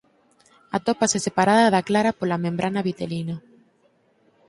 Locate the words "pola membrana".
2.19-2.85